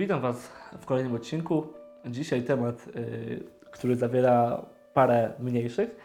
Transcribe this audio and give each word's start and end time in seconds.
Witam 0.00 0.20
Was 0.20 0.52
w 0.80 0.86
kolejnym 0.86 1.14
odcinku. 1.14 1.66
Dzisiaj 2.06 2.42
temat, 2.42 2.86
y, 2.96 3.44
który 3.70 3.96
zawiera 3.96 4.66
parę 4.94 5.32
mniejszych. 5.38 5.96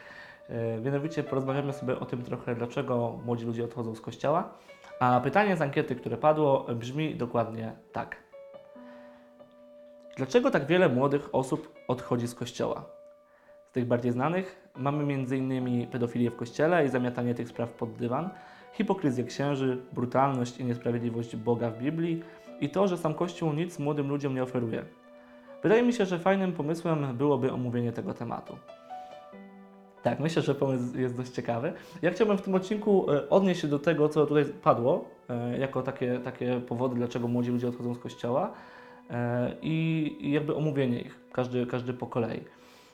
Y, 0.78 0.82
mianowicie 0.82 1.24
porozmawiamy 1.24 1.74
sobie 1.74 2.00
o 2.00 2.06
tym 2.06 2.24
trochę, 2.24 2.56
dlaczego 2.56 3.20
młodzi 3.26 3.46
ludzie 3.46 3.64
odchodzą 3.64 3.96
z 3.96 4.02
kościoła. 4.02 4.54
A 5.00 5.20
pytanie 5.20 5.58
z 5.58 5.62
ankiety, 5.62 5.96
które 5.96 6.18
padło, 6.18 6.66
brzmi 6.76 7.16
dokładnie 7.16 7.74
tak. 7.92 8.16
Dlaczego 10.18 10.52
tak 10.52 10.66
wiele 10.66 10.90
młodych 10.90 11.36
osób 11.36 11.74
odchodzi 11.88 12.28
z 12.28 12.36
kościoła? 12.36 12.86
Z 13.70 13.72
tych 13.72 13.86
bardziej 13.86 14.12
znanych 14.12 14.70
mamy 14.76 15.04
m.in. 15.14 15.88
pedofilię 15.88 16.32
w 16.32 16.36
kościele 16.36 16.86
i 16.86 16.90
zamiatanie 16.90 17.36
tych 17.36 17.48
spraw 17.48 17.70
pod 17.70 17.94
dywan, 17.94 18.30
hipokryzję 18.74 19.24
księży, 19.24 19.82
brutalność 19.94 20.58
i 20.58 20.66
niesprawiedliwość 20.66 21.36
Boga 21.36 21.70
w 21.70 21.78
Biblii 21.78 22.24
i 22.62 22.70
to, 22.70 22.88
że 22.88 22.98
sam 22.98 23.14
Kościół 23.14 23.54
nic 23.54 23.80
młodym 23.80 24.10
ludziom 24.10 24.36
nie 24.36 24.44
oferuje. 24.44 24.86
Wydaje 25.64 25.84
mi 25.84 25.94
się, 25.94 26.06
że 26.06 26.20
fajnym 26.20 26.54
pomysłem 26.54 27.18
byłoby 27.18 27.52
omówienie 27.52 27.92
tego 27.92 28.14
tematu. 28.14 28.58
Tak, 30.04 30.20
myślę, 30.20 30.42
że 30.42 30.56
pomysł 30.56 30.98
jest 30.98 31.18
dość 31.18 31.32
ciekawy. 31.32 31.74
Ja 32.02 32.12
chciałbym 32.12 32.38
w 32.38 32.42
tym 32.42 32.56
odcinku 32.56 33.12
e, 33.12 33.30
odnieść 33.30 33.62
się 33.62 33.68
do 33.68 33.80
tego, 33.80 34.10
co 34.10 34.26
tutaj 34.26 34.46
padło, 34.46 35.06
e, 35.30 35.58
jako 35.58 35.82
takie, 35.82 36.20
takie 36.20 36.62
powody, 36.62 36.96
dlaczego 36.96 37.28
młodzi 37.28 37.52
ludzie 37.52 37.68
odchodzą 37.68 37.94
z 37.94 38.00
kościoła 38.00 38.52
e, 39.10 39.56
i, 39.62 40.18
i 40.20 40.32
jakby 40.32 40.56
omówienie 40.56 41.02
ich, 41.02 41.20
każdy, 41.32 41.66
każdy 41.66 41.94
po 41.94 42.08
kolei. 42.08 42.44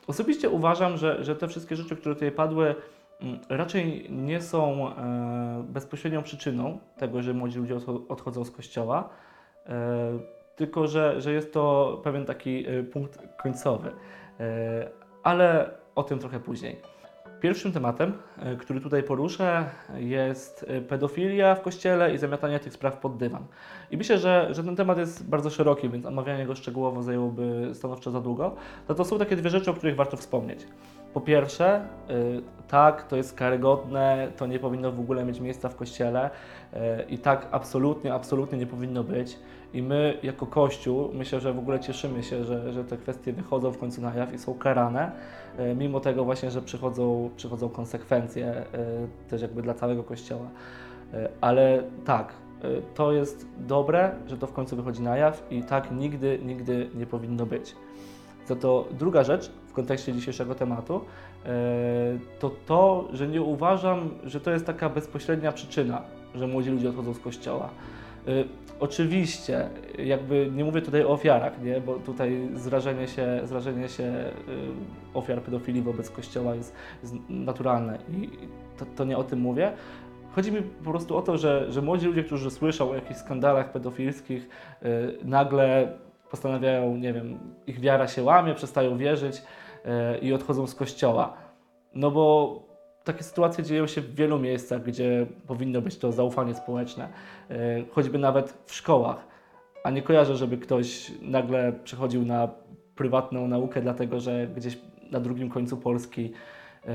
Osobiście 0.06 0.50
uważam, 0.50 0.96
że, 0.96 1.24
że 1.24 1.36
te 1.36 1.48
wszystkie 1.48 1.76
rzeczy, 1.76 1.96
które 1.96 2.14
tutaj 2.14 2.32
padły, 2.32 2.74
mm, 3.20 3.38
raczej 3.48 4.06
nie 4.10 4.40
są 4.40 4.90
bezpośrednią 5.68 6.22
przyczyną 6.22 6.78
tego, 6.96 7.22
że 7.22 7.34
młodzi 7.34 7.58
ludzie 7.58 7.76
odcho- 7.76 8.02
odchodzą 8.08 8.44
z 8.44 8.50
kościoła, 8.50 9.08
tylko 10.56 10.86
że, 10.86 11.20
że 11.20 11.32
jest 11.32 11.52
to 11.52 12.00
pewien 12.04 12.26
taki 12.26 12.66
e, 12.68 12.82
punkt 12.82 13.18
końcowy. 13.42 13.92
E, 14.40 14.90
ale 15.22 15.70
o 15.94 16.02
tym 16.02 16.18
trochę 16.18 16.40
później. 16.40 16.80
Pierwszym 17.42 17.72
tematem, 17.72 18.12
e, 18.38 18.56
który 18.56 18.80
tutaj 18.80 19.02
poruszę, 19.02 19.64
jest 19.94 20.64
e, 20.68 20.80
pedofilia 20.80 21.54
w 21.54 21.62
kościele 21.62 22.14
i 22.14 22.18
zamiatanie 22.18 22.60
tych 22.60 22.72
spraw 22.72 22.96
pod 22.96 23.16
dywan. 23.16 23.44
I 23.90 23.96
myślę, 23.96 24.18
że, 24.18 24.48
że 24.50 24.64
ten 24.64 24.76
temat 24.76 24.98
jest 24.98 25.28
bardzo 25.28 25.50
szeroki, 25.50 25.88
więc 25.88 26.06
omawianie 26.06 26.46
go 26.46 26.54
szczegółowo 26.54 27.02
zajęłoby 27.02 27.70
stanowczo 27.74 28.10
za 28.10 28.20
długo. 28.20 28.54
No 28.88 28.94
to 28.94 29.04
są 29.04 29.18
takie 29.18 29.36
dwie 29.36 29.50
rzeczy, 29.50 29.70
o 29.70 29.74
których 29.74 29.96
warto 29.96 30.16
wspomnieć. 30.16 30.66
Po 31.14 31.20
pierwsze, 31.20 31.86
y, 32.10 32.42
tak, 32.68 33.02
to 33.02 33.16
jest 33.16 33.34
karygodne, 33.34 34.32
to 34.36 34.46
nie 34.46 34.58
powinno 34.58 34.92
w 34.92 35.00
ogóle 35.00 35.24
mieć 35.24 35.40
miejsca 35.40 35.68
w 35.68 35.76
kościele 35.76 36.30
i 37.08 37.18
tak 37.18 37.48
absolutnie, 37.50 38.14
absolutnie 38.14 38.58
nie 38.58 38.66
powinno 38.66 39.04
być. 39.04 39.38
I 39.74 39.82
my 39.82 40.18
jako 40.22 40.46
Kościół 40.46 41.10
myślę, 41.14 41.40
że 41.40 41.52
w 41.52 41.58
ogóle 41.58 41.80
cieszymy 41.80 42.22
się, 42.22 42.44
że, 42.44 42.72
że 42.72 42.84
te 42.84 42.96
kwestie 42.96 43.32
wychodzą 43.32 43.70
w 43.70 43.78
końcu 43.78 44.00
na 44.00 44.14
jaw 44.14 44.34
i 44.34 44.38
są 44.38 44.54
karane, 44.54 45.12
y, 45.58 45.74
mimo 45.74 46.00
tego 46.00 46.24
właśnie, 46.24 46.50
że 46.50 46.62
przychodzą, 46.62 47.30
przychodzą 47.36 47.68
konsekwencje 47.68 48.64
y, 49.26 49.28
też 49.28 49.42
jakby 49.42 49.62
dla 49.62 49.74
całego 49.74 50.02
Kościoła. 50.02 50.46
Y, 51.14 51.28
Ale 51.40 51.82
tak, 52.04 52.32
to 52.94 53.12
jest 53.12 53.46
dobre, 53.58 54.14
że 54.26 54.38
to 54.38 54.46
w 54.46 54.52
końcu 54.52 54.76
wychodzi 54.76 55.02
na 55.02 55.16
jaw 55.16 55.42
i 55.50 55.62
tak 55.62 55.90
nigdy, 55.90 56.38
nigdy 56.44 56.90
nie 56.94 57.06
powinno 57.06 57.46
być. 57.46 57.74
Za 58.46 58.56
to 58.56 58.88
druga 58.98 59.24
rzecz 59.24 59.50
w 59.66 59.72
kontekście 59.72 60.12
dzisiejszego 60.12 60.54
tematu 60.54 61.00
e, 61.46 61.48
to 62.38 62.50
to, 62.66 63.08
że 63.12 63.28
nie 63.28 63.42
uważam, 63.42 64.10
że 64.24 64.40
to 64.40 64.50
jest 64.50 64.66
taka 64.66 64.88
bezpośrednia 64.88 65.52
przyczyna, 65.52 66.02
że 66.34 66.46
młodzi 66.46 66.70
ludzie 66.70 66.88
odchodzą 66.88 67.14
z 67.14 67.18
kościoła. 67.18 67.70
Oczywiście, 68.82 69.68
jakby 69.98 70.50
nie 70.54 70.64
mówię 70.64 70.82
tutaj 70.82 71.04
o 71.04 71.08
ofiarach, 71.08 71.62
nie? 71.62 71.80
bo 71.80 71.94
tutaj 71.94 72.48
zrażenie 72.54 73.08
się, 73.08 73.40
zrażenie 73.44 73.88
się 73.88 74.04
e, 74.04 74.32
ofiar 75.14 75.42
pedofilii 75.42 75.82
wobec 75.82 76.10
kościoła 76.10 76.54
jest, 76.54 76.74
jest 77.02 77.14
naturalne 77.28 77.98
i 78.08 78.30
to, 78.78 78.86
to 78.96 79.04
nie 79.04 79.16
o 79.16 79.24
tym 79.24 79.40
mówię. 79.40 79.72
Chodzi 80.34 80.52
mi 80.52 80.62
po 80.62 80.90
prostu 80.90 81.16
o 81.16 81.22
to, 81.22 81.38
że, 81.38 81.72
że 81.72 81.82
młodzi 81.82 82.06
ludzie, 82.06 82.24
którzy 82.24 82.50
słyszą 82.50 82.90
o 82.90 82.94
jakichś 82.94 83.20
skandalach 83.20 83.72
pedofilskich, 83.72 84.48
e, 84.82 84.88
nagle 85.24 85.98
postanawiają, 86.30 86.96
nie 86.96 87.12
wiem, 87.12 87.38
ich 87.66 87.80
wiara 87.80 88.08
się 88.08 88.22
łamie, 88.22 88.54
przestają 88.54 88.98
wierzyć 88.98 89.42
e, 89.84 90.18
i 90.18 90.32
odchodzą 90.32 90.66
z 90.66 90.74
kościoła. 90.74 91.36
No 91.94 92.10
bo 92.10 92.71
takie 93.04 93.22
sytuacje 93.22 93.64
dzieją 93.64 93.86
się 93.86 94.00
w 94.00 94.14
wielu 94.14 94.38
miejscach, 94.38 94.82
gdzie 94.82 95.26
powinno 95.46 95.80
być 95.80 95.98
to 95.98 96.12
zaufanie 96.12 96.54
społeczne, 96.54 97.08
e, 97.50 97.54
choćby 97.90 98.18
nawet 98.18 98.62
w 98.66 98.74
szkołach. 98.74 99.26
A 99.84 99.90
nie 99.90 100.02
kojarzę, 100.02 100.36
żeby 100.36 100.58
ktoś 100.58 101.12
nagle 101.22 101.72
przechodził 101.84 102.24
na 102.24 102.48
prywatną 102.94 103.48
naukę, 103.48 103.82
dlatego 103.82 104.20
że 104.20 104.46
gdzieś 104.46 104.78
na 105.10 105.20
drugim 105.20 105.50
końcu 105.50 105.76
Polski 105.76 106.32
e, 106.86 106.92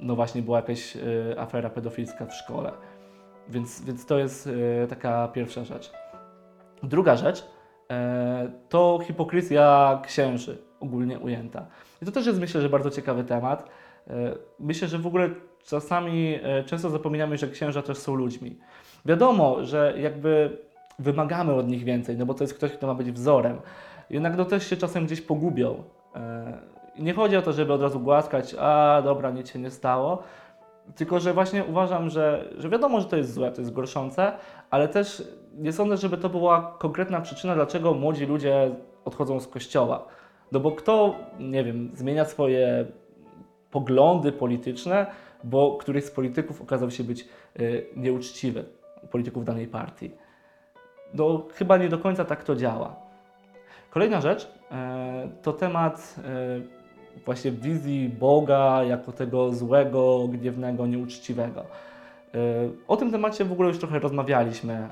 no 0.00 0.16
właśnie 0.16 0.42
była 0.42 0.58
jakaś 0.58 0.96
e, 0.96 1.00
afera 1.40 1.70
pedofilska 1.70 2.26
w 2.26 2.34
szkole. 2.34 2.72
Więc, 3.48 3.84
więc 3.84 4.06
to 4.06 4.18
jest 4.18 4.48
taka 4.88 5.28
pierwsza 5.28 5.64
rzecz. 5.64 5.92
Druga 6.82 7.16
rzecz 7.16 7.46
to 8.68 9.00
hipokryzja 9.02 10.00
księży, 10.04 10.58
ogólnie 10.80 11.18
ujęta. 11.18 11.66
I 12.02 12.06
to 12.06 12.12
też 12.12 12.26
jest 12.26 12.40
myślę, 12.40 12.60
że 12.60 12.68
bardzo 12.68 12.90
ciekawy 12.90 13.24
temat. 13.24 13.70
E, 14.10 14.34
Myślę, 14.58 14.88
że 14.88 14.98
w 14.98 15.06
ogóle 15.06 15.30
czasami 15.64 16.38
e, 16.42 16.64
często 16.64 16.90
zapominamy, 16.90 17.38
że 17.38 17.48
księża 17.48 17.82
też 17.82 17.98
są 17.98 18.14
ludźmi. 18.14 18.58
Wiadomo, 19.04 19.64
że 19.64 19.94
jakby 19.98 20.58
wymagamy 20.98 21.54
od 21.54 21.68
nich 21.68 21.84
więcej, 21.84 22.16
no 22.16 22.26
bo 22.26 22.34
to 22.34 22.44
jest 22.44 22.54
ktoś, 22.54 22.72
kto 22.72 22.86
ma 22.86 22.94
być 22.94 23.12
wzorem. 23.12 23.60
Jednak 24.10 24.36
no 24.36 24.44
też 24.44 24.70
się 24.70 24.76
czasem 24.76 25.06
gdzieś 25.06 25.20
pogubią. 25.20 25.82
E, 26.14 26.58
nie 26.98 27.14
chodzi 27.14 27.36
o 27.36 27.42
to, 27.42 27.52
żeby 27.52 27.72
od 27.72 27.82
razu 27.82 28.00
głaskać, 28.00 28.54
a 28.58 29.02
dobra, 29.04 29.30
nic 29.30 29.50
się 29.50 29.58
nie 29.58 29.70
stało, 29.70 30.22
tylko 30.94 31.20
że 31.20 31.34
właśnie 31.34 31.64
uważam, 31.64 32.10
że, 32.10 32.48
że 32.58 32.68
wiadomo, 32.68 33.00
że 33.00 33.06
to 33.06 33.16
jest 33.16 33.32
złe, 33.32 33.52
to 33.52 33.60
jest 33.60 33.72
gorszące, 33.72 34.32
ale 34.70 34.88
też 34.88 35.22
nie 35.54 35.72
sądzę, 35.72 35.96
żeby 35.96 36.16
to 36.16 36.28
była 36.28 36.76
konkretna 36.78 37.20
przyczyna, 37.20 37.54
dlaczego 37.54 37.94
młodzi 37.94 38.26
ludzie 38.26 38.70
odchodzą 39.04 39.40
z 39.40 39.48
kościoła. 39.48 40.06
No 40.52 40.60
bo 40.60 40.72
kto, 40.72 41.14
nie 41.38 41.64
wiem, 41.64 41.90
zmienia 41.94 42.24
swoje 42.24 42.86
poglądy 43.74 44.32
polityczne, 44.32 45.06
bo 45.44 45.76
któryś 45.76 46.04
z 46.04 46.10
polityków 46.10 46.62
okazał 46.62 46.90
się 46.90 47.04
być 47.04 47.28
y, 47.60 47.86
nieuczciwy, 47.96 48.64
polityków 49.10 49.44
danej 49.44 49.66
partii. 49.66 50.10
No 51.14 51.42
chyba 51.54 51.76
nie 51.76 51.88
do 51.88 51.98
końca 51.98 52.24
tak 52.24 52.44
to 52.44 52.56
działa. 52.56 52.96
Kolejna 53.90 54.20
rzecz 54.20 54.50
e, 54.70 55.28
to 55.42 55.52
temat 55.52 56.14
e, 56.18 57.24
właśnie 57.24 57.50
wizji 57.50 58.08
Boga 58.08 58.84
jako 58.84 59.12
tego 59.12 59.54
złego, 59.54 60.28
gniewnego, 60.28 60.86
nieuczciwego. 60.86 61.64
O 62.88 62.96
tym 62.96 63.10
temacie 63.10 63.44
w 63.44 63.52
ogóle 63.52 63.68
już 63.68 63.78
trochę 63.78 63.98
rozmawialiśmy, 63.98 64.88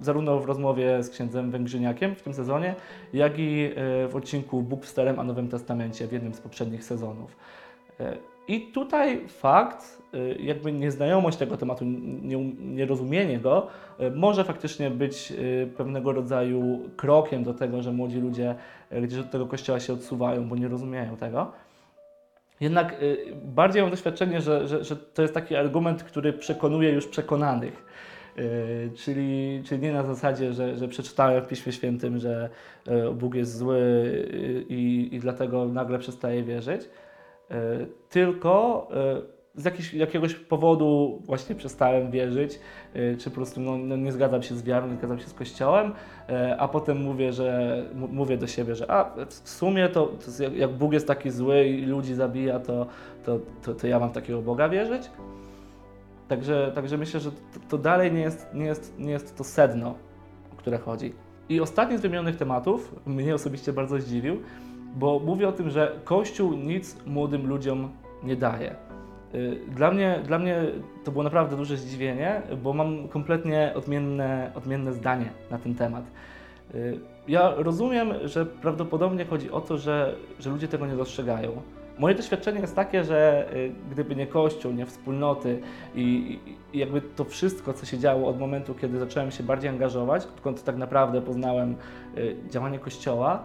zarówno 0.00 0.40
w 0.40 0.44
rozmowie 0.44 1.02
z 1.02 1.10
księdzem 1.10 1.50
Węgrzyniakiem 1.50 2.14
w 2.14 2.22
tym 2.22 2.34
sezonie, 2.34 2.74
jak 3.12 3.32
i 3.38 3.70
w 4.08 4.16
odcinku 4.16 4.62
Bóg 4.62 4.84
w 4.84 4.88
Starym 4.88 5.18
a 5.20 5.24
Nowym 5.24 5.48
Testamencie 5.48 6.06
w 6.06 6.12
jednym 6.12 6.34
z 6.34 6.40
poprzednich 6.40 6.84
sezonów. 6.84 7.36
I 8.48 8.60
tutaj 8.60 9.28
fakt, 9.28 10.02
e, 10.14 10.34
jakby 10.34 10.72
nieznajomość 10.72 11.38
tego 11.38 11.56
tematu, 11.56 11.84
nie- 11.84 12.52
nierozumienie 12.58 13.38
go, 13.38 13.66
e, 13.98 14.10
może 14.10 14.44
faktycznie 14.44 14.90
być 14.90 15.32
e, 15.32 15.66
pewnego 15.66 16.12
rodzaju 16.12 16.90
krokiem 16.96 17.44
do 17.44 17.54
tego, 17.54 17.82
że 17.82 17.92
młodzi 17.92 18.20
ludzie 18.20 18.54
gdzieś 19.02 19.18
od 19.18 19.30
tego 19.30 19.46
kościoła 19.46 19.80
się 19.80 19.92
odsuwają, 19.92 20.48
bo 20.48 20.56
nie 20.56 20.68
rozumieją 20.68 21.16
tego. 21.16 21.52
Jednak 22.60 23.02
y, 23.02 23.16
bardziej 23.44 23.82
mam 23.82 23.90
doświadczenie, 23.90 24.40
że, 24.40 24.68
że, 24.68 24.84
że 24.84 24.96
to 24.96 25.22
jest 25.22 25.34
taki 25.34 25.56
argument, 25.56 26.02
który 26.02 26.32
przekonuje 26.32 26.90
już 26.90 27.06
przekonanych. 27.06 27.84
Y, 28.38 28.90
czyli, 28.96 29.62
czyli 29.64 29.80
nie 29.80 29.92
na 29.92 30.02
zasadzie, 30.02 30.52
że, 30.52 30.76
że 30.76 30.88
przeczytałem 30.88 31.44
w 31.44 31.48
Piśmie 31.48 31.72
Świętym, 31.72 32.18
że 32.18 32.50
y, 32.88 33.14
Bóg 33.14 33.34
jest 33.34 33.56
zły 33.56 33.76
y, 33.76 34.64
i, 34.68 35.08
i 35.14 35.18
dlatego 35.18 35.64
nagle 35.64 35.98
przestaję 35.98 36.42
wierzyć, 36.42 36.82
y, 36.82 36.88
tylko 38.08 38.88
y, 39.56 39.62
z 39.62 39.92
jakiegoś 39.92 40.34
powodu 40.34 41.22
właśnie 41.24 41.54
przestałem 41.54 42.10
wierzyć, 42.10 42.60
y, 42.96 43.16
czy 43.18 43.30
po 43.30 43.36
prostu 43.36 43.60
no, 43.60 43.78
no, 43.78 43.96
nie 43.96 44.12
zgadzam 44.12 44.42
się 44.42 44.54
z 44.54 44.62
wiarą, 44.62 44.88
nie 44.88 44.96
zgadzam 44.96 45.18
się 45.18 45.26
z 45.26 45.34
Kościołem, 45.34 45.92
a 46.58 46.68
potem 46.68 47.02
mówię, 47.02 47.32
że 47.32 47.82
mówię 47.94 48.36
do 48.36 48.46
siebie, 48.46 48.74
że 48.74 48.90
a 48.90 49.14
w 49.28 49.48
sumie 49.48 49.88
to, 49.88 50.06
to 50.06 50.42
jak, 50.42 50.54
jak 50.54 50.70
Bóg 50.70 50.92
jest 50.92 51.06
taki 51.06 51.30
zły 51.30 51.64
i 51.64 51.86
ludzi 51.86 52.14
zabija, 52.14 52.60
to, 52.60 52.86
to, 53.24 53.38
to, 53.62 53.74
to 53.74 53.86
ja 53.86 53.98
mam 53.98 54.10
takiego 54.10 54.42
Boga 54.42 54.68
wierzyć. 54.68 55.10
Także, 56.28 56.72
także 56.74 56.98
myślę, 56.98 57.20
że 57.20 57.30
to, 57.30 57.60
to 57.68 57.78
dalej 57.78 58.12
nie 58.12 58.20
jest, 58.20 58.46
nie, 58.54 58.64
jest, 58.64 58.98
nie 58.98 59.10
jest 59.10 59.36
to 59.36 59.44
sedno, 59.44 59.94
o 60.52 60.56
które 60.56 60.78
chodzi. 60.78 61.12
I 61.48 61.60
ostatni 61.60 61.98
z 61.98 62.00
wymienionych 62.00 62.36
tematów 62.36 63.06
mnie 63.06 63.34
osobiście 63.34 63.72
bardzo 63.72 64.00
zdziwił, 64.00 64.42
bo 64.96 65.18
mówi 65.18 65.44
o 65.44 65.52
tym, 65.52 65.70
że 65.70 65.92
Kościół 66.04 66.52
nic 66.52 66.96
młodym 67.06 67.46
ludziom 67.48 67.88
nie 68.22 68.36
daje. 68.36 68.74
Y, 69.34 69.58
Dla 69.68 69.90
mnie, 69.90 70.20
dla 70.26 70.38
mnie 70.38 70.62
to 71.04 71.12
było 71.12 71.24
naprawdę 71.24 71.56
duże 71.56 71.76
zdziwienie, 71.76 72.42
bo 72.62 72.72
mam 72.72 73.08
kompletnie 73.08 73.72
odmienne, 73.76 74.50
odmienne 74.54 74.92
zdanie 74.92 75.30
na 75.50 75.58
ten 75.58 75.74
temat. 75.74 76.04
Y, 76.74 76.98
Ja 77.28 77.52
rozumiem, 77.56 78.08
że 78.24 78.46
prawdopodobnie 78.46 79.24
chodzi 79.24 79.50
o 79.50 79.60
to, 79.60 79.78
że, 79.78 80.14
że 80.40 80.50
ludzie 80.50 80.68
tego 80.68 80.86
nie 80.86 80.96
dostrzegają. 80.96 81.50
Moje 81.98 82.14
doświadczenie 82.14 82.60
jest 82.60 82.76
takie, 82.76 83.04
że 83.04 83.48
y, 83.56 83.72
gdyby 83.90 84.16
nie 84.16 84.26
Kościół, 84.26 84.72
nie 84.72 84.86
wspólnoty 84.86 85.60
i, 85.94 86.38
i- 86.72 86.78
jakby 86.78 87.00
to 87.00 87.24
wszystko, 87.24 87.72
co 87.72 87.86
się 87.86 87.98
działo 87.98 88.28
od 88.28 88.38
momentu, 88.40 88.74
kiedy 88.74 88.98
zacząłem 88.98 89.30
się 89.30 89.42
bardziej 89.42 89.70
angażować, 89.70 90.24
odkąd 90.26 90.64
tak 90.64 90.76
naprawdę 90.76 91.22
poznałem 91.22 91.74
działanie 92.50 92.78
Kościoła, 92.78 93.42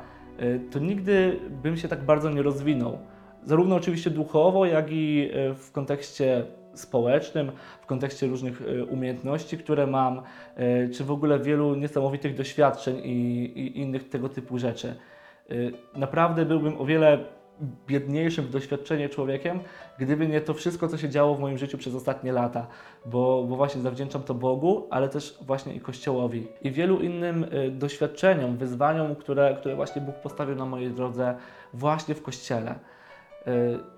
to 0.72 0.80
nigdy 0.80 1.40
bym 1.64 1.78
się 1.78 1.88
tak 1.88 2.04
bardzo 2.04 2.30
nie 2.30 2.42
rozwinął. 2.42 2.98
Zarówno 3.46 3.76
oczywiście 3.76 4.10
duchowo, 4.10 4.66
jak 4.66 4.92
i 4.92 5.30
y, 5.52 5.54
w 5.54 5.72
kontekście 5.72 6.46
społecznym, 6.74 7.52
w 7.82 7.86
kontekście 7.86 8.28
różnych 8.28 8.62
y, 8.62 8.86
umiejętności, 8.86 9.58
które 9.58 9.88
mam, 9.88 10.22
y, 10.58 10.90
czy 10.94 11.04
w 11.04 11.12
ogóle 11.12 11.40
wielu 11.40 11.76
niesamowitych 11.76 12.36
doświadczeń 12.36 12.98
i, 12.98 13.44
i 13.60 13.80
innych 13.80 14.10
tego 14.10 14.30
typu 14.30 14.58
rzeczy. 14.58 14.96
Y, 15.52 15.74
Naprawdę 15.96 16.46
byłbym 16.46 16.82
o 16.82 16.86
wiele 16.86 17.26
biedniejszym 17.88 18.46
w 18.46 18.50
doświadczenie 18.50 19.10
człowiekiem, 19.10 19.60
gdyby 20.00 20.28
nie 20.28 20.42
to 20.42 20.54
wszystko, 20.54 20.88
co 20.88 20.98
się 20.98 21.10
działo 21.10 21.36
w 21.36 21.40
moim 21.40 21.58
życiu 21.58 21.78
przez 21.78 21.96
ostatnie 21.96 22.32
lata, 22.32 22.68
bo, 23.06 23.44
bo 23.50 23.56
właśnie 23.56 23.82
zawdzięczam 23.82 24.24
to 24.24 24.34
Bogu, 24.34 24.88
ale 24.90 25.10
też 25.10 25.38
właśnie 25.42 25.74
i 25.74 25.80
Kościołowi 25.80 26.48
i 26.62 26.72
wielu 26.72 27.00
innym 27.00 27.44
y, 27.44 27.72
doświadczeniom, 27.72 28.58
wyzwaniom, 28.58 29.16
które, 29.16 29.56
które 29.60 29.76
właśnie 29.76 30.02
Bóg 30.02 30.16
postawił 30.16 30.56
na 30.56 30.66
mojej 30.66 30.92
drodze 30.92 31.36
właśnie 31.74 32.16
w 32.16 32.24
Kościele. 32.24 32.80
Y, 33.48 33.94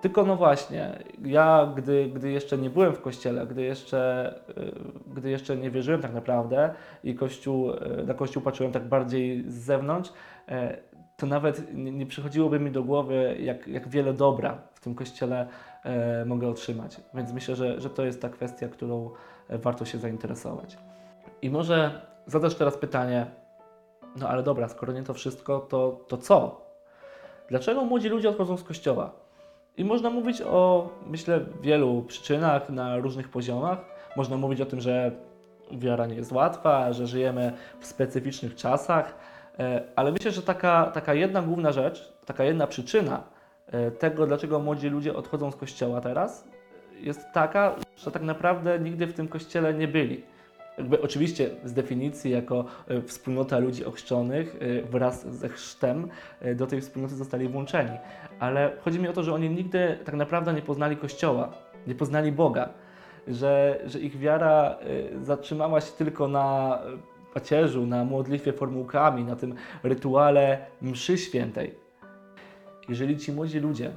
Tylko 0.00 0.24
no 0.24 0.36
właśnie, 0.36 0.98
ja 1.24 1.72
gdy, 1.76 2.08
gdy 2.14 2.30
jeszcze 2.30 2.58
nie 2.58 2.70
byłem 2.70 2.92
w 2.94 3.00
kościele, 3.00 3.46
gdy 3.46 3.62
jeszcze, 3.62 4.34
y, 4.58 4.72
gdy 5.16 5.30
jeszcze 5.30 5.56
nie 5.56 5.70
wierzyłem 5.70 6.02
tak 6.02 6.14
naprawdę 6.14 6.74
i 7.04 7.14
kościół, 7.14 7.70
y, 7.70 8.04
na 8.06 8.14
kościół 8.14 8.42
patrzyłem 8.42 8.72
tak 8.72 8.88
bardziej 8.88 9.44
z 9.48 9.54
zewnątrz, 9.54 10.12
e, 10.48 10.78
to 11.20 11.26
nawet 11.26 11.74
nie, 11.74 12.06
przychodziłoby 12.06 12.60
mi 12.60 12.70
do 12.70 12.82
głowy, 12.82 13.36
jak, 13.40 13.68
jak 13.68 13.88
wiele 13.88 14.12
dobra 14.12 14.58
w 14.74 14.80
tym 14.80 14.94
kościele 14.94 15.48
e, 15.84 16.24
mogę 16.24 16.48
otrzymać. 16.48 17.00
Więc 17.14 17.32
myślę, 17.32 17.56
że, 17.56 17.80
że 17.80 17.90
to 17.90 18.04
jest 18.04 18.22
ta 18.22 18.28
kwestia, 18.28 18.68
którą 18.68 19.10
e, 19.48 19.58
warto 19.58 19.84
się 19.84 19.98
zainteresować. 19.98 20.78
I 21.42 21.50
może 21.50 22.00
zadasz 22.26 22.54
teraz 22.54 22.76
pytanie, 22.76 23.26
no 24.16 24.28
ale 24.28 24.42
dobra, 24.42 24.68
skoro 24.68 24.92
nie 24.92 25.02
to 25.02 25.14
wszystko, 25.14 25.60
to, 25.60 26.00
to 26.08 26.16
co? 26.16 26.66
Dlaczego 27.48 27.84
młodzi 27.84 28.08
ludzie 28.08 28.28
odchodzą 28.28 28.56
z 28.56 28.64
kościoła? 28.64 29.12
I 29.76 29.84
można 29.84 30.10
mówić 30.10 30.42
o, 30.42 30.88
myślę, 31.06 31.40
wielu 31.62 32.02
przyczynach 32.02 32.70
na 32.70 32.96
różnych 32.96 33.28
poziomach. 33.28 33.78
Można 34.16 34.36
mówić 34.36 34.60
o 34.60 34.66
tym, 34.66 34.80
że 34.80 35.12
wiara 35.72 36.06
nie 36.06 36.14
jest 36.14 36.32
łatwa, 36.32 36.92
że 36.92 37.06
żyjemy 37.06 37.52
w 37.80 37.86
specyficznych 37.86 38.54
czasach, 38.54 39.14
ale 39.96 40.12
myślę, 40.12 40.30
że 40.30 40.42
taka, 40.42 40.84
taka 40.86 41.14
jedna 41.14 41.42
główna 41.42 41.72
rzecz, 41.72 42.12
taka 42.26 42.44
jedna 42.44 42.66
przyczyna 42.66 43.22
e, 43.66 43.90
tego, 43.90 44.26
dlaczego 44.26 44.58
młodzi 44.58 44.88
ludzie 44.88 45.16
odchodzą 45.16 45.50
z 45.50 45.56
kościoła 45.56 46.00
teraz, 46.00 46.48
jest 47.00 47.20
taka, 47.32 47.74
że 47.96 48.10
tak 48.10 48.22
naprawdę 48.22 48.78
nigdy 48.78 49.06
w 49.06 49.12
tym 49.12 49.28
kościele 49.28 49.74
nie 49.74 49.88
byli. 49.88 50.22
Jakby 50.78 51.02
oczywiście 51.02 51.50
z 51.64 51.72
definicji 51.72 52.30
jako 52.30 52.64
e, 52.88 53.02
wspólnota 53.02 53.58
ludzi 53.58 53.84
ochrzczonych 53.84 54.56
e, 54.60 54.82
wraz 54.82 55.26
ze 55.26 55.48
chrztem 55.48 56.08
e, 56.40 56.54
do 56.54 56.66
tej 56.66 56.80
wspólnoty 56.80 57.14
zostali 57.14 57.48
włączeni. 57.48 57.98
Ale 58.38 58.72
chodzi 58.80 58.98
mi 58.98 59.08
o 59.08 59.12
to, 59.12 59.22
że 59.22 59.34
oni 59.34 59.50
nigdy 59.50 59.98
tak 60.04 60.14
naprawdę 60.14 60.54
nie 60.54 60.62
poznali 60.62 60.96
Kościoła, 60.96 61.52
nie 61.86 61.94
poznali 61.94 62.32
Boga, 62.32 62.68
że, 63.28 63.80
że 63.86 64.00
ich 64.00 64.18
wiara 64.18 64.76
e, 65.20 65.24
zatrzymała 65.24 65.80
się 65.80 65.92
tylko 65.92 66.28
na 66.28 66.78
e, 66.84 67.19
pacierzu, 67.34 67.86
na 67.86 68.04
modlitwie 68.04 68.52
formułkami, 68.52 69.24
na 69.24 69.36
tym 69.36 69.54
rytuale 69.82 70.66
mszy 70.82 71.18
świętej. 71.18 71.74
Jeżeli 72.88 73.18
ci 73.18 73.32
młodzi 73.32 73.58
ludzie 73.60 73.90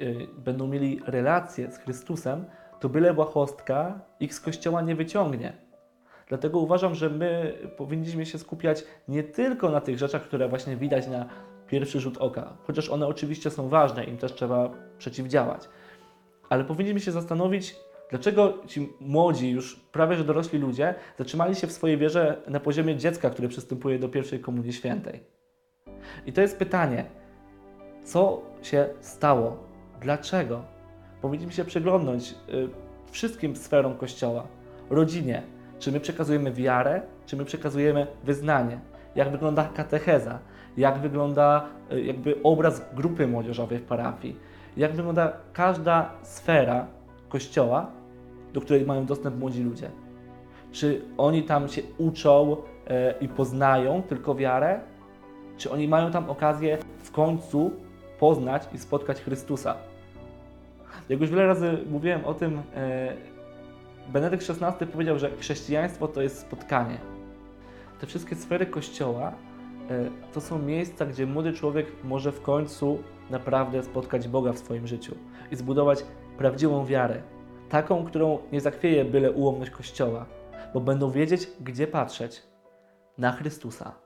y, 0.00 0.26
będą 0.38 0.66
mieli 0.66 1.00
relację 1.06 1.70
z 1.70 1.78
Chrystusem, 1.78 2.44
to 2.80 2.88
byle 2.88 3.14
błahostka 3.14 4.00
ich 4.20 4.34
z 4.34 4.40
kościoła 4.40 4.82
nie 4.82 4.94
wyciągnie. 4.94 5.52
Dlatego 6.28 6.58
uważam, 6.58 6.94
że 6.94 7.10
my 7.10 7.58
powinniśmy 7.76 8.26
się 8.26 8.38
skupiać 8.38 8.84
nie 9.08 9.22
tylko 9.22 9.70
na 9.70 9.80
tych 9.80 9.98
rzeczach, 9.98 10.22
które 10.22 10.48
właśnie 10.48 10.76
widać 10.76 11.06
na 11.06 11.26
pierwszy 11.66 12.00
rzut 12.00 12.18
oka, 12.18 12.56
chociaż 12.66 12.88
one 12.88 13.06
oczywiście 13.06 13.50
są 13.50 13.68
ważne, 13.68 14.04
im 14.04 14.18
też 14.18 14.34
trzeba 14.34 14.70
przeciwdziałać. 14.98 15.68
Ale 16.48 16.64
powinniśmy 16.64 17.00
się 17.00 17.12
zastanowić, 17.12 17.76
dlaczego 18.10 18.58
ci 18.66 18.92
młodzi, 19.00 19.50
już 19.50 19.76
prawie 19.76 20.16
że 20.16 20.24
dorośli 20.24 20.58
ludzie, 20.58 20.94
zatrzymali 21.18 21.54
się 21.54 21.66
w 21.66 21.72
swojej 21.72 21.98
wierze 21.98 22.42
na 22.48 22.60
poziomie 22.60 22.96
dziecka, 22.96 23.30
które 23.30 23.48
przystępuje 23.48 23.98
do 23.98 24.08
pierwszej 24.08 24.40
komunii 24.40 24.72
świętej. 24.72 25.20
I 26.26 26.32
to 26.32 26.40
jest 26.40 26.58
pytanie, 26.58 27.04
co 28.04 28.42
się 28.62 28.88
stało? 29.00 29.56
Dlaczego? 30.00 30.62
Powinniśmy 31.20 31.52
się 31.52 31.64
przyglądnąć 31.64 32.34
y, 32.48 32.68
wszystkim 33.10 33.56
sferom 33.56 33.96
Kościoła, 33.96 34.46
rodzinie. 34.90 35.42
Czy 35.78 35.92
my 35.92 36.00
przekazujemy 36.00 36.52
wiarę, 36.52 37.02
czy 37.26 37.36
my 37.36 37.44
przekazujemy 37.44 38.06
wyznanie? 38.24 38.80
Jak 39.14 39.30
wygląda 39.30 39.70
katecheza? 39.74 40.38
Jak 40.76 40.98
wygląda 40.98 41.66
y, 41.92 42.02
jakby 42.02 42.42
obraz 42.42 42.94
grupy 42.94 43.26
młodzieżowej 43.26 43.78
w 43.78 43.82
parafii? 43.82 44.36
Jak 44.76 44.92
wygląda 44.92 45.32
każda 45.52 46.10
sfera 46.22 46.86
Kościoła, 47.28 47.90
do 48.52 48.60
której 48.60 48.86
mają 48.86 49.06
dostęp 49.06 49.38
młodzi 49.38 49.62
ludzie? 49.62 49.90
Czy 50.72 51.02
oni 51.18 51.42
tam 51.42 51.68
się 51.68 51.82
uczą 51.98 52.56
e, 52.86 53.14
i 53.20 53.28
poznają 53.28 54.02
tylko 54.02 54.34
wiarę? 54.34 54.80
Czy 55.56 55.70
oni 55.70 55.88
mają 55.88 56.10
tam 56.10 56.30
okazję 56.30 56.78
w 56.98 57.10
końcu 57.10 57.70
poznać 58.18 58.68
i 58.74 58.78
spotkać 58.78 59.20
Chrystusa? 59.20 59.74
Jak 61.08 61.20
już 61.20 61.30
wiele 61.30 61.46
razy 61.46 61.78
mówiłem 61.90 62.24
o 62.24 62.34
tym, 62.34 62.62
e, 62.74 63.16
Benedykt 64.08 64.50
XVI 64.50 64.86
powiedział, 64.86 65.18
że 65.18 65.30
chrześcijaństwo 65.30 66.08
to 66.08 66.22
jest 66.22 66.38
spotkanie. 66.38 66.98
Te 68.00 68.06
wszystkie 68.06 68.36
sfery 68.36 68.66
Kościoła 68.66 69.32
e, 69.90 70.10
to 70.32 70.40
są 70.40 70.58
miejsca, 70.58 71.06
gdzie 71.06 71.26
młody 71.26 71.52
człowiek 71.52 71.86
może 72.04 72.32
w 72.32 72.42
końcu 72.42 72.98
naprawdę 73.30 73.82
spotkać 73.82 74.28
Boga 74.28 74.52
w 74.52 74.58
swoim 74.58 74.86
życiu 74.86 75.14
i 75.52 75.56
zbudować 75.56 76.04
prawdziwą 76.38 76.86
wiarę. 76.86 77.22
Taką, 77.68 78.04
którą 78.04 78.38
nie 78.52 78.60
zachwieje 78.60 79.04
byle 79.04 79.32
ułomność 79.32 79.70
Kościoła, 79.70 80.26
bo 80.74 80.80
będą 80.80 81.10
wiedzieć, 81.10 81.48
gdzie 81.60 81.86
patrzeć. 81.86 82.42
Na 83.18 83.32
Chrystusa. 83.32 84.05